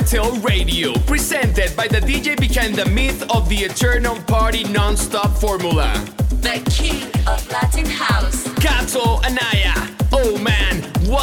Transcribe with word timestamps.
Cartel 0.00 0.32
Radio, 0.40 0.94
presented 1.00 1.76
by 1.76 1.86
the 1.86 2.00
DJ 2.00 2.34
behind 2.34 2.74
the 2.74 2.86
myth 2.86 3.22
of 3.30 3.46
the 3.50 3.56
eternal 3.56 4.16
party 4.22 4.64
non-stop 4.64 5.36
formula. 5.36 5.92
The 6.40 6.62
king 6.70 7.04
of 7.28 7.46
Latin 7.50 7.84
House. 7.84 8.44
Cato 8.54 9.20
Anaya. 9.22 9.79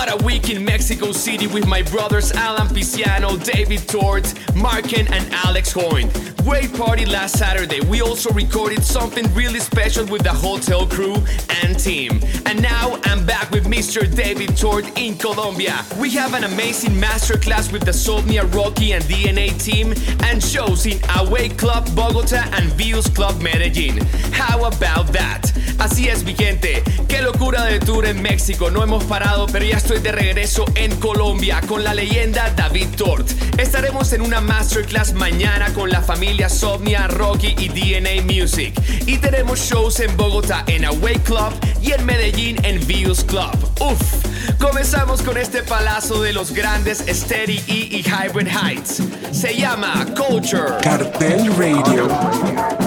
What 0.07 0.21
a 0.21 0.25
week 0.25 0.49
in 0.49 0.63
Mexico 0.63 1.11
City 1.11 1.47
with 1.47 1.67
my 1.67 1.81
brothers 1.81 2.31
Alan 2.31 2.67
Piciano, 2.67 3.43
David 3.43 3.85
Tort, 3.89 4.33
Marken, 4.55 5.05
and 5.11 5.27
Alex 5.33 5.73
Hoyne. 5.73 6.09
Great 6.43 6.73
party 6.75 7.05
last 7.05 7.37
Saturday. 7.37 7.81
We 7.81 7.99
also 7.99 8.31
recorded 8.31 8.85
something 8.85 9.25
really 9.33 9.59
special 9.59 10.05
with 10.05 10.23
the 10.23 10.31
hotel 10.31 10.87
crew 10.87 11.15
and 11.61 11.77
team. 11.77 12.21
And 12.45 12.61
now 12.61 13.01
I'm 13.03 13.25
back 13.25 13.51
with 13.51 13.65
Mr. 13.65 14.09
David 14.15 14.55
Tort 14.55 14.85
in 14.97 15.17
Colombia. 15.17 15.83
We 15.99 16.11
have 16.11 16.33
an 16.35 16.45
amazing 16.45 16.91
masterclass 16.91 17.73
with 17.73 17.83
the 17.83 17.91
Somnia 17.91 18.45
Rocky 18.55 18.93
and 18.93 19.03
DNA 19.03 19.61
team 19.61 19.93
and 20.23 20.41
shows 20.41 20.85
in 20.85 21.01
Away 21.17 21.49
Club 21.49 21.85
Bogota 21.93 22.47
and 22.53 22.71
Views 22.75 23.09
Club 23.09 23.41
Medellin. 23.41 23.97
How 24.31 24.63
about 24.63 25.07
that? 25.07 25.51
Así 25.79 26.07
es, 26.07 26.23
mi 26.23 26.33
gente. 26.33 26.81
Qué 27.07 27.21
locura 27.21 27.65
de 27.65 27.79
tour 27.79 28.05
en 28.05 28.21
México. 28.21 28.71
No 28.71 28.81
hemos 28.83 29.03
parado, 29.03 29.47
pero 29.47 29.63
ya 29.63 29.77
estoy 29.77 29.99
de 30.07 30.13
regreso 30.13 30.63
en 30.75 30.95
Colombia 31.01 31.59
con 31.67 31.83
la 31.83 31.93
leyenda 31.93 32.49
David 32.55 32.87
Tort. 32.95 33.29
Estaremos 33.57 34.13
en 34.13 34.21
una 34.21 34.39
masterclass 34.39 35.11
mañana 35.11 35.73
con 35.73 35.89
la 35.89 36.01
familia 36.01 36.47
Somnia, 36.47 37.07
Rocky 37.07 37.55
y 37.57 37.67
DNA 37.67 38.23
Music. 38.23 38.73
Y 39.05 39.17
tenemos 39.17 39.59
shows 39.59 39.99
en 39.99 40.15
Bogotá 40.15 40.63
en 40.67 40.85
Away 40.85 41.17
Club 41.25 41.51
y 41.81 41.91
en 41.91 42.05
Medellín 42.05 42.57
en 42.63 42.87
Views 42.87 43.21
Club. 43.25 43.51
Uf, 43.81 44.01
comenzamos 44.59 45.21
con 45.21 45.37
este 45.37 45.61
palazo 45.61 46.21
de 46.21 46.31
los 46.31 46.53
grandes 46.53 46.99
Steady 46.99 47.57
E 47.67 47.97
y 47.97 48.05
Hybrid 48.05 48.47
Heights. 48.47 49.01
Se 49.33 49.57
llama 49.57 50.05
Culture. 50.15 50.77
Cartel 50.81 51.53
Radio. 51.57 52.86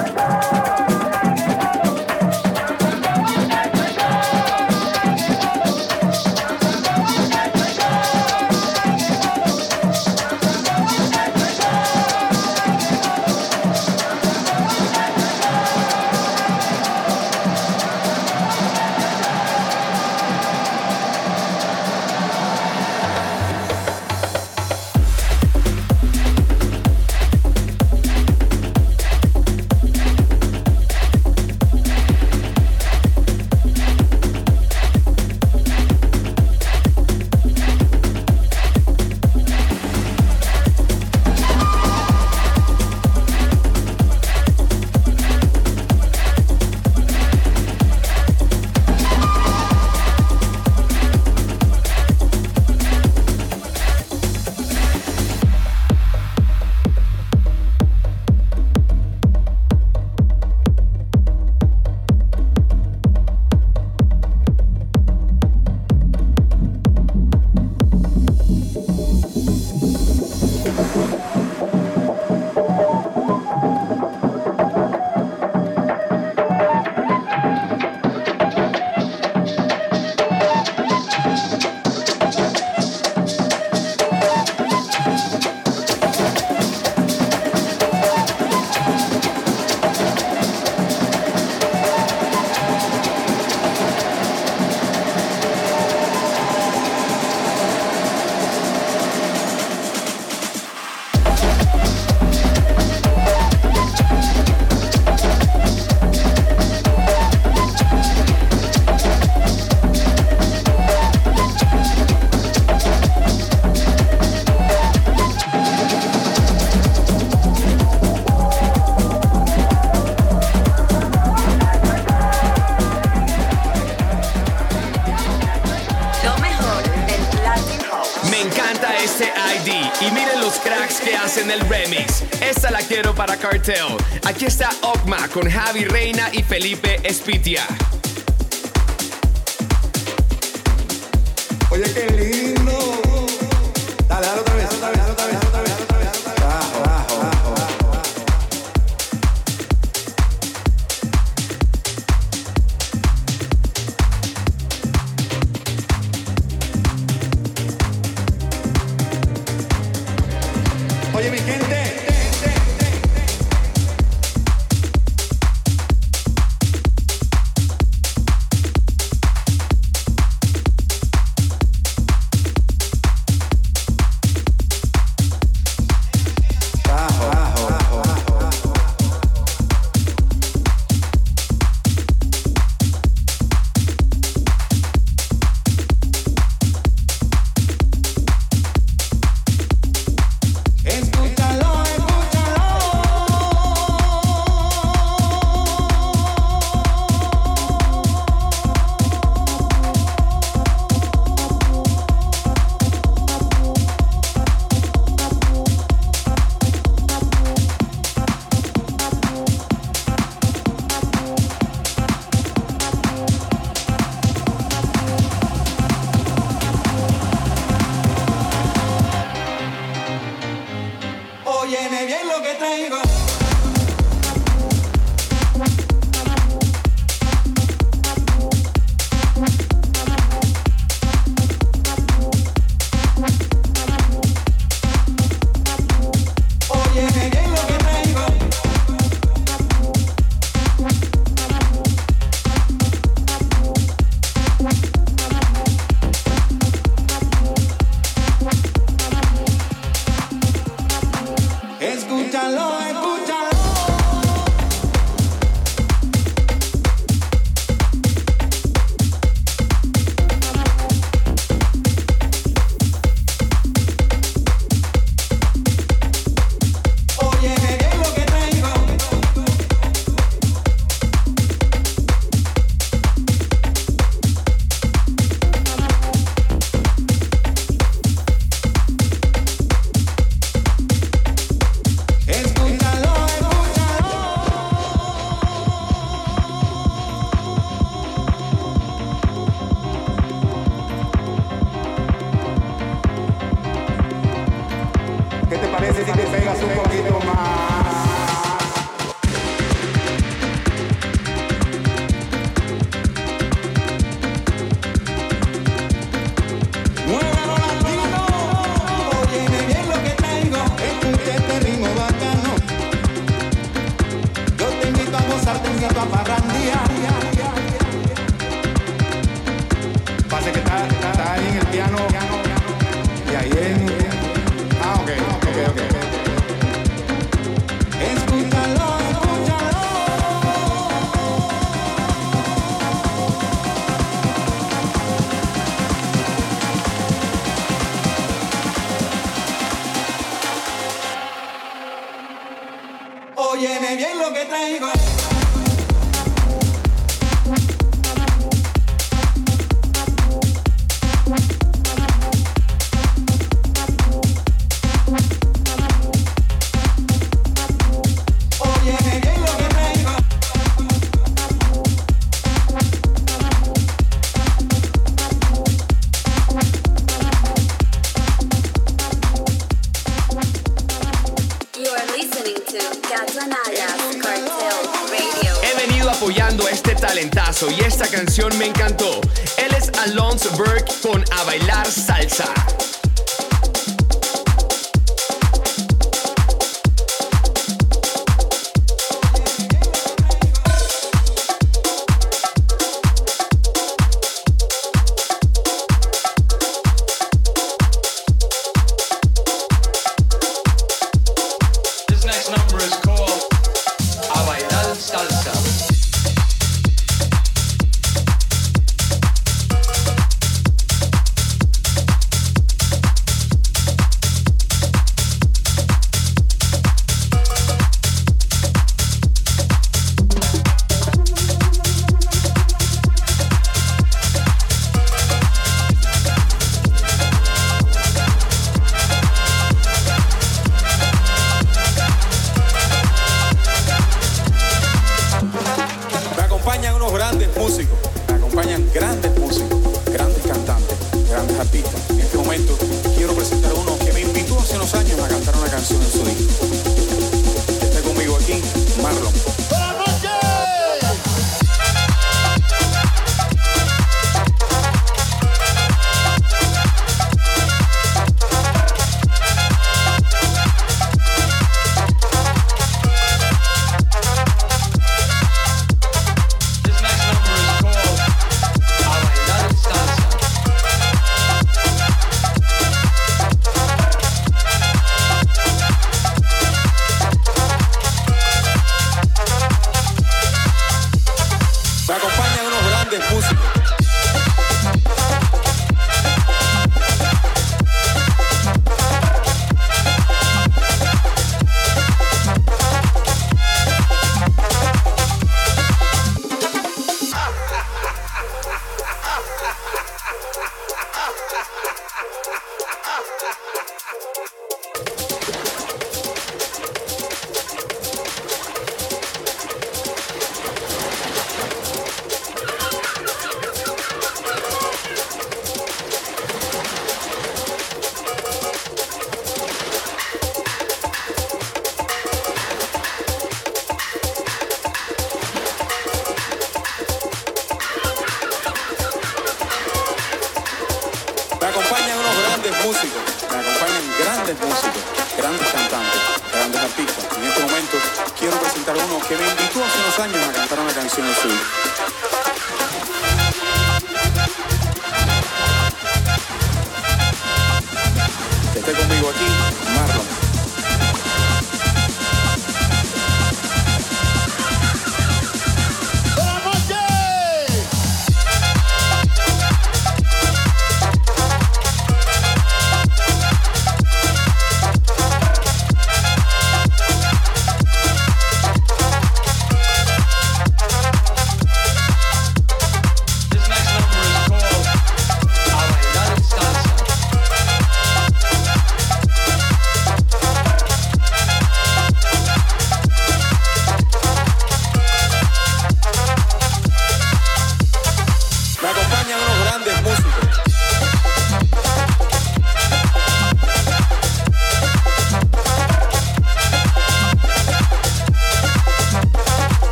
Cartel. 133.40 133.96
Aquí 134.24 134.44
está 134.44 134.70
Okma 134.82 135.28
con 135.28 135.50
Javi 135.50 135.84
Reina 135.84 136.28
y 136.32 136.42
Felipe 136.42 137.00
Espitia. 137.02 137.66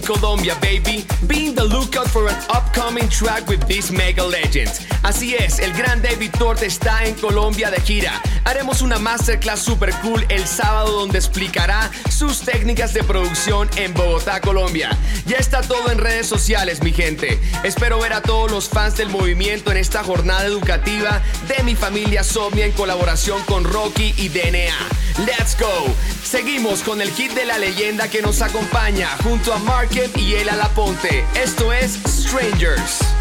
Colombia, 0.00 0.56
baby. 0.60 1.04
Be 1.26 1.46
in 1.46 1.54
the 1.54 1.64
lookout 1.64 2.08
for 2.08 2.28
an 2.28 2.36
upcoming 2.50 3.08
track 3.08 3.46
with 3.48 3.66
this 3.66 3.90
mega 3.90 4.24
legend. 4.24 4.70
Así 5.02 5.34
es, 5.34 5.58
el 5.58 5.72
gran 5.72 6.02
David 6.02 6.30
Tort 6.38 6.62
está 6.62 7.04
en 7.04 7.14
Colombia 7.14 7.70
de 7.70 7.80
gira. 7.80 8.20
Haremos 8.44 8.82
una 8.82 8.98
masterclass 8.98 9.60
super 9.60 9.92
cool 10.02 10.24
el 10.28 10.46
sábado 10.46 10.92
donde 11.00 11.18
explicará 11.18 11.90
sus 12.10 12.40
técnicas 12.40 12.94
de 12.94 13.02
producción 13.04 13.68
en 13.76 13.92
Bogotá, 13.94 14.40
Colombia. 14.40 14.96
Ya 15.26 15.36
está 15.36 15.60
todo 15.62 15.90
en 15.90 15.98
redes 15.98 16.26
sociales, 16.26 16.82
mi 16.82 16.92
gente. 16.92 17.40
Espero 17.64 17.98
ver 18.00 18.12
a 18.12 18.22
todos 18.22 18.50
los 18.50 18.68
fans 18.68 18.96
del 18.96 19.08
movimiento 19.08 19.70
en 19.70 19.76
esta 19.76 20.02
jornada 20.02 20.44
educativa 20.44 21.22
de 21.48 21.62
mi 21.62 21.74
familia 21.74 22.22
Somnia 22.22 22.66
en 22.66 22.72
colaboración 22.72 23.42
con 23.44 23.64
Rocky 23.64 24.14
y 24.16 24.28
DNA. 24.28 24.74
Let's 25.24 25.56
go. 25.58 25.94
Seguimos 26.26 26.82
con 26.82 27.00
el 27.00 27.12
hit 27.12 27.34
de 27.34 27.44
la 27.44 27.56
leyenda 27.56 28.10
que 28.10 28.20
nos 28.20 28.42
acompaña 28.42 29.08
junto 29.22 29.52
a 29.52 29.58
Market 29.60 30.18
y 30.18 30.34
El 30.34 30.48
Alaponte. 30.48 31.24
Esto 31.40 31.72
es 31.72 32.00
Strangers. 32.04 33.15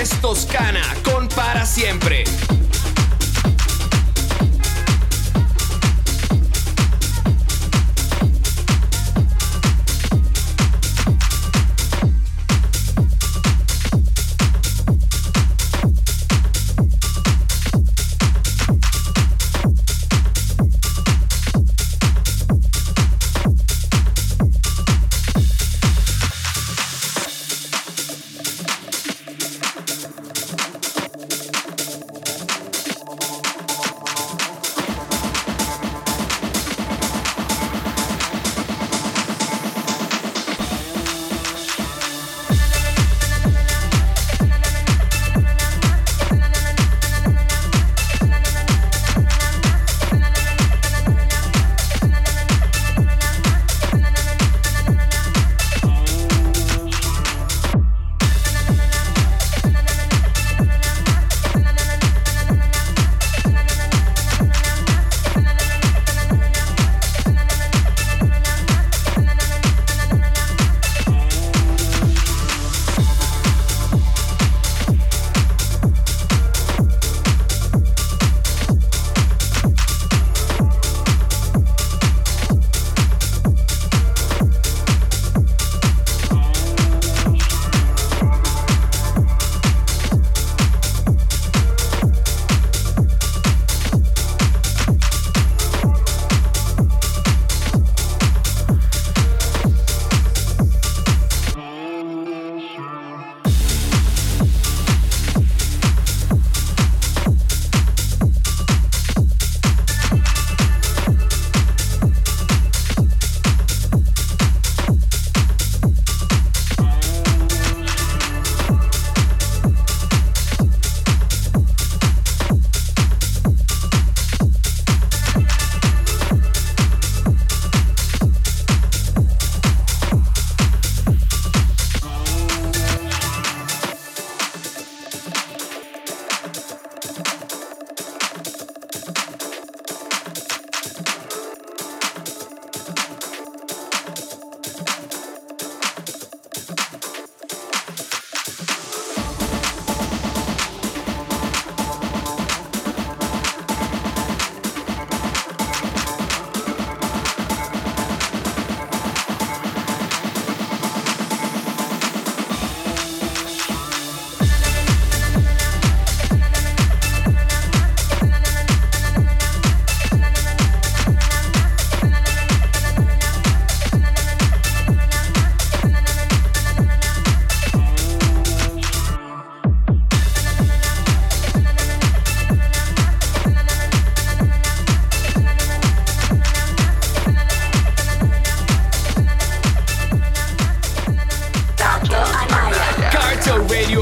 Es 0.00 0.08
Toscana 0.22 0.80
con 1.04 1.28
Para 1.28 1.66
Siempre. 1.66 2.19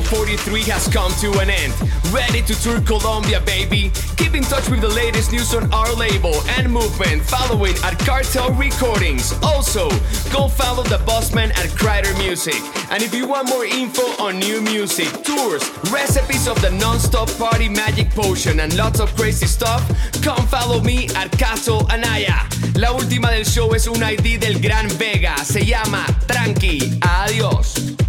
2043 0.02 0.62
has 0.70 0.86
come 0.88 1.10
to 1.18 1.40
an 1.40 1.50
end. 1.50 1.74
Ready 2.12 2.40
to 2.42 2.54
tour 2.62 2.80
Colombia, 2.82 3.40
baby? 3.40 3.90
Keep 4.16 4.34
in 4.34 4.42
touch 4.44 4.68
with 4.68 4.80
the 4.80 4.88
latest 4.88 5.32
news 5.32 5.54
on 5.54 5.72
our 5.72 5.92
label 5.94 6.34
and 6.56 6.70
movement 6.70 7.22
following 7.22 7.74
at 7.82 7.98
Cartel 7.98 8.52
Recordings. 8.54 9.32
Also, 9.42 9.88
go 10.32 10.46
follow 10.46 10.84
the 10.84 10.98
Bossman 11.04 11.50
at 11.58 11.68
Crider 11.76 12.16
Music. 12.18 12.60
And 12.90 13.02
if 13.02 13.12
you 13.12 13.26
want 13.26 13.48
more 13.48 13.64
info 13.64 14.02
on 14.22 14.38
new 14.38 14.60
music, 14.60 15.08
tours, 15.24 15.68
recipes 15.90 16.46
of 16.46 16.60
the 16.62 16.70
non-stop 16.70 17.28
party 17.36 17.68
magic 17.68 18.10
potion 18.10 18.60
and 18.60 18.76
lots 18.76 19.00
of 19.00 19.14
crazy 19.16 19.46
stuff, 19.46 19.82
come 20.22 20.46
follow 20.46 20.80
me 20.80 21.08
at 21.16 21.30
Cato 21.38 21.86
Anaya. 21.88 22.46
La 22.76 22.92
última 22.92 23.30
del 23.30 23.44
show 23.44 23.74
es 23.74 23.88
un 23.88 24.02
ID 24.02 24.38
del 24.38 24.60
Gran 24.60 24.88
Vega. 24.96 25.36
Se 25.44 25.64
llama 25.64 26.06
Tranqui. 26.26 26.98
Adiós. 27.00 28.07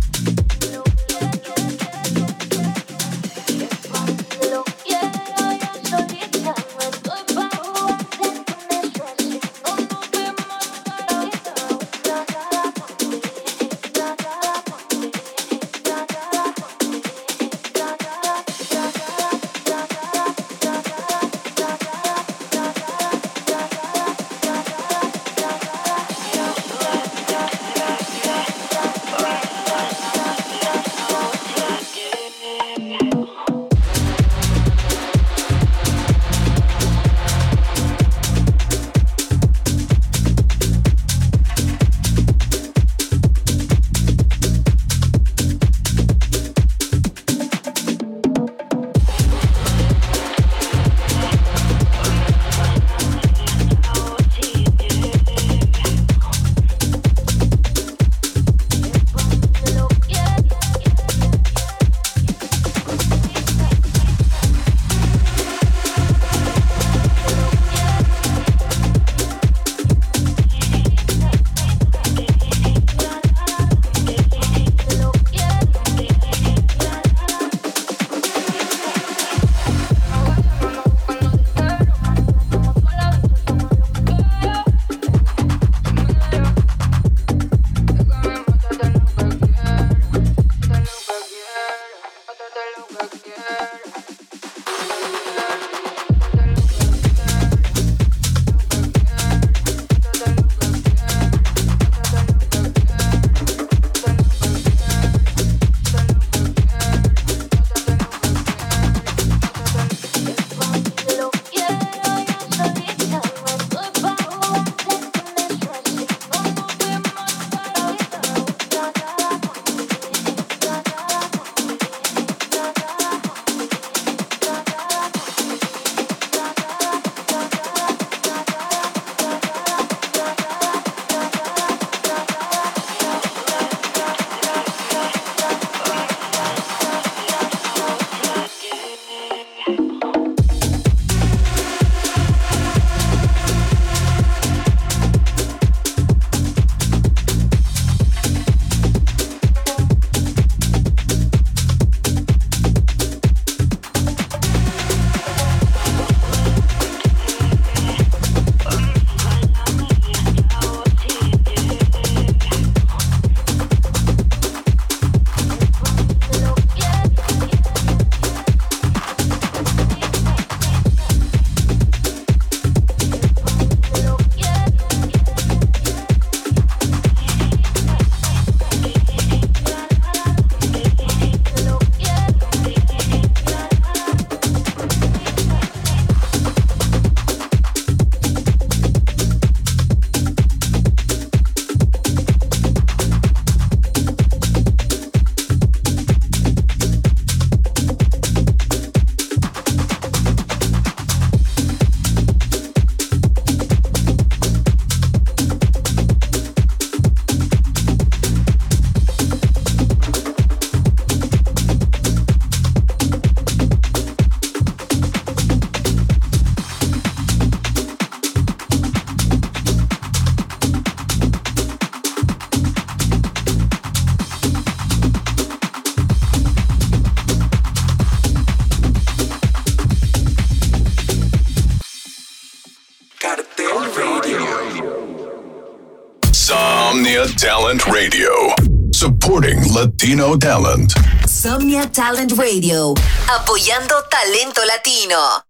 Latino 240.30 240.38
talent. 240.38 240.94
Somnia 241.26 241.88
Talent 241.88 242.34
Radio. 242.38 242.94
Apoyando 243.28 243.96
talento 244.10 244.62
latino. 244.64 245.49